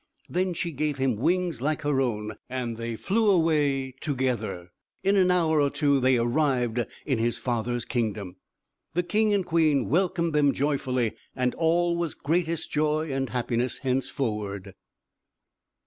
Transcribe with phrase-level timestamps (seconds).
[0.27, 4.71] Then she gave him wings like her own, and they flew away together.
[5.03, 8.37] In an hour or two they arrived in his father's kingdom.
[8.95, 14.73] The king and queen welcomed them joyfully, and all was greatest joy and happiness henceforward.